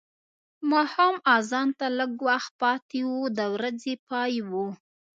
ماښام 0.71 1.15
اذان 1.35 1.69
ته 1.79 1.85
لږ 1.97 2.11
وخت 2.27 2.51
پاتې 2.61 2.99
و 3.11 3.15
د 3.37 3.39
ورځې 3.55 3.93
پای 4.07 4.33
و. 4.49 4.51